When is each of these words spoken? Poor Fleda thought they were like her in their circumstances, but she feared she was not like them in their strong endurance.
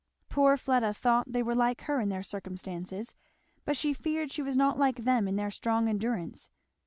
Poor 0.29 0.57
Fleda 0.57 0.95
thought 0.95 1.31
they 1.31 1.43
were 1.43 1.53
like 1.53 1.81
her 1.81 1.99
in 2.01 2.09
their 2.09 2.23
circumstances, 2.23 3.13
but 3.65 3.77
she 3.77 3.93
feared 3.93 4.31
she 4.31 4.41
was 4.41 4.57
not 4.57 4.79
like 4.79 5.03
them 5.03 5.27
in 5.27 5.35
their 5.35 5.51
strong 5.51 5.87
endurance. 5.87 6.49